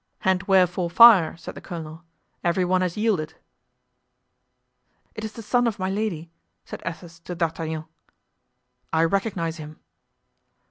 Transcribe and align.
"And 0.23 0.41
wherefore 0.47 0.89
fire?" 0.89 1.37
said 1.37 1.53
the 1.53 1.61
colonel; 1.61 2.03
"every 2.43 2.65
one 2.65 2.81
has 2.81 2.97
yielded." 2.97 3.35
"It 5.13 5.23
is 5.23 5.33
the 5.33 5.43
son 5.43 5.67
of 5.67 5.77
Milady," 5.77 6.31
said 6.65 6.81
Athos 6.83 7.19
to 7.19 7.35
D'Artagnan. 7.35 7.85
"I 8.91 9.03
recognize 9.03 9.57
him." 9.57 9.79